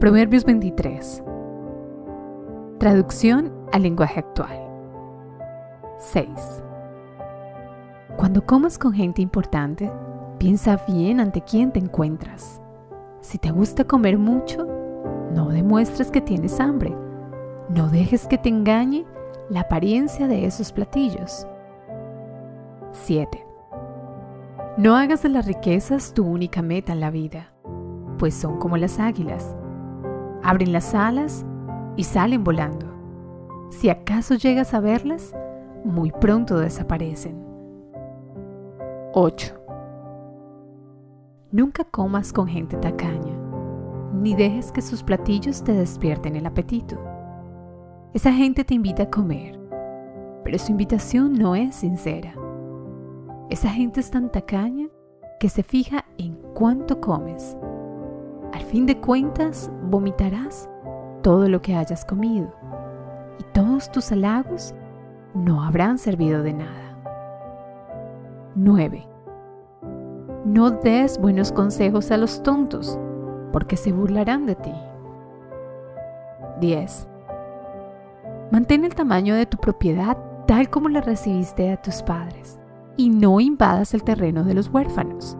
[0.00, 1.24] Proverbios 23.
[2.78, 4.56] Traducción al lenguaje actual.
[5.98, 6.28] 6.
[8.16, 9.90] Cuando comas con gente importante,
[10.38, 12.62] piensa bien ante quién te encuentras.
[13.22, 14.68] Si te gusta comer mucho,
[15.34, 16.96] no demuestres que tienes hambre.
[17.68, 19.04] No dejes que te engañe
[19.50, 21.44] la apariencia de esos platillos.
[22.92, 23.44] 7.
[24.76, 27.52] No hagas de las riquezas tu única meta en la vida,
[28.16, 29.56] pues son como las águilas.
[30.48, 31.44] Abren las alas
[31.94, 32.86] y salen volando.
[33.68, 35.34] Si acaso llegas a verlas,
[35.84, 37.36] muy pronto desaparecen.
[39.12, 39.54] 8.
[41.52, 43.36] Nunca comas con gente tacaña,
[44.14, 46.96] ni dejes que sus platillos te despierten el apetito.
[48.14, 49.60] Esa gente te invita a comer,
[50.44, 52.32] pero su invitación no es sincera.
[53.50, 54.88] Esa gente es tan tacaña
[55.40, 57.54] que se fija en cuánto comes.
[58.52, 60.68] Al fin de cuentas, vomitarás
[61.22, 62.52] todo lo que hayas comido
[63.38, 64.74] y todos tus halagos
[65.34, 66.98] no habrán servido de nada.
[68.54, 69.06] 9.
[70.44, 72.98] No des buenos consejos a los tontos,
[73.52, 74.72] porque se burlarán de ti.
[76.60, 77.08] 10.
[78.50, 82.58] Mantén el tamaño de tu propiedad tal como la recibiste a tus padres
[82.96, 85.36] y no invadas el terreno de los huérfanos.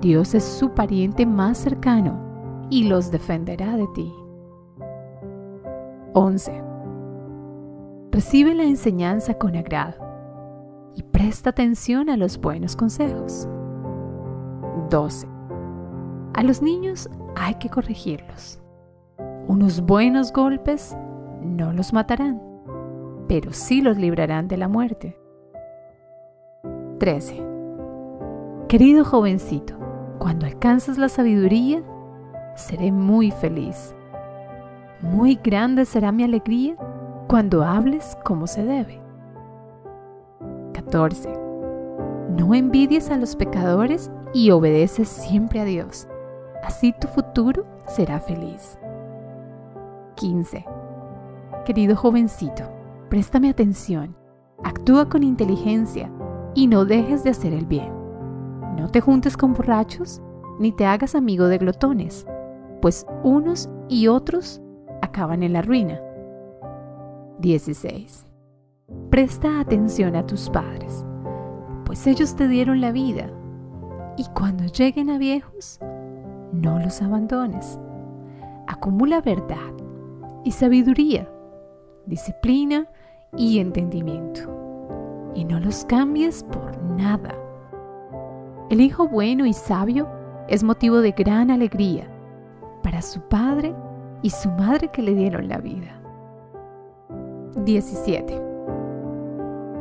[0.00, 2.33] Dios es su pariente más cercano
[2.74, 4.12] y los defenderá de ti.
[6.12, 6.60] 11.
[8.10, 9.94] Recibe la enseñanza con agrado
[10.96, 13.48] y presta atención a los buenos consejos.
[14.90, 15.28] 12.
[16.34, 18.60] A los niños hay que corregirlos.
[19.46, 20.96] Unos buenos golpes
[21.42, 22.42] no los matarán,
[23.28, 25.16] pero sí los librarán de la muerte.
[26.98, 27.40] 13.
[28.66, 29.74] Querido jovencito,
[30.18, 31.84] cuando alcances la sabiduría,
[32.54, 33.94] seré muy feliz.
[35.00, 36.76] Muy grande será mi alegría
[37.28, 39.00] cuando hables como se debe.
[40.72, 41.32] 14.
[42.36, 46.08] No envidies a los pecadores y obedeces siempre a Dios.
[46.62, 48.78] Así tu futuro será feliz.
[50.16, 50.64] 15.
[51.64, 52.64] Querido jovencito,
[53.08, 54.16] préstame atención.
[54.62, 56.10] Actúa con inteligencia
[56.54, 57.92] y no dejes de hacer el bien.
[58.76, 60.22] No te juntes con borrachos,
[60.58, 62.26] ni te hagas amigo de glotones,
[62.84, 64.60] pues unos y otros
[65.00, 66.02] acaban en la ruina.
[67.38, 68.26] 16.
[69.08, 71.06] Presta atención a tus padres,
[71.86, 73.30] pues ellos te dieron la vida,
[74.18, 75.80] y cuando lleguen a viejos,
[76.52, 77.80] no los abandones.
[78.66, 79.72] Acumula verdad
[80.44, 81.26] y sabiduría,
[82.04, 82.86] disciplina
[83.34, 87.34] y entendimiento y no los cambies por nada.
[88.68, 90.06] El hijo bueno y sabio
[90.48, 92.10] es motivo de gran alegría
[92.94, 93.74] para su padre
[94.22, 96.00] y su madre que le dieron la vida.
[97.64, 98.40] 17.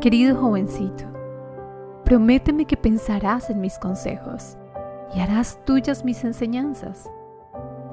[0.01, 1.03] Querido jovencito,
[2.06, 4.57] prométeme que pensarás en mis consejos
[5.16, 7.07] y harás tuyas mis enseñanzas.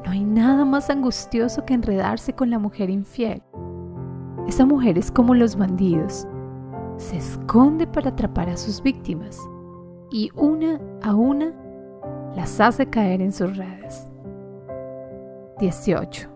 [0.07, 3.43] No hay nada más angustioso que enredarse con la mujer infiel.
[4.49, 6.27] Esa mujer es como los bandidos
[6.97, 9.39] se esconde para atrapar a sus víctimas
[10.11, 11.53] y una a una
[12.35, 14.10] las hace caer en sus redes.
[15.61, 16.27] 18.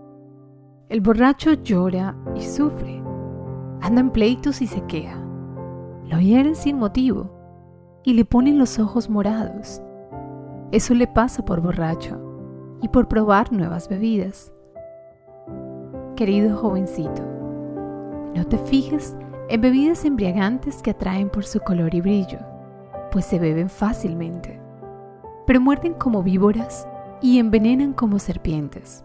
[0.91, 3.03] El borracho llora y sufre,
[3.81, 5.19] anda en pleitos y se queja,
[6.05, 7.31] lo hieren sin motivo
[8.03, 9.81] y le ponen los ojos morados.
[10.73, 12.21] Eso le pasa por borracho
[12.83, 14.53] y por probar nuevas bebidas.
[16.17, 17.23] Querido jovencito,
[18.35, 19.17] no te fijes
[19.49, 22.41] en bebidas embriagantes que atraen por su color y brillo,
[23.11, 24.61] pues se beben fácilmente,
[25.47, 26.87] pero muerden como víboras
[27.23, 29.03] y envenenan como serpientes.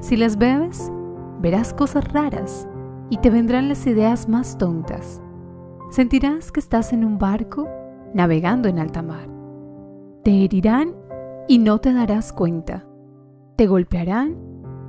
[0.00, 0.92] Si las bebes,
[1.40, 2.68] verás cosas raras
[3.10, 5.22] y te vendrán las ideas más tontas.
[5.90, 7.68] Sentirás que estás en un barco
[8.12, 9.28] navegando en alta mar.
[10.24, 10.94] Te herirán
[11.48, 12.86] y no te darás cuenta.
[13.56, 14.36] Te golpearán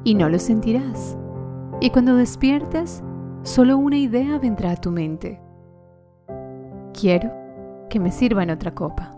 [0.04, 1.18] y no lo sentirás.
[1.82, 3.04] Y cuando despiertes,
[3.44, 5.42] solo una idea vendrá a tu mente.
[7.00, 7.32] Quiero
[7.90, 9.15] que me sirvan otra copa.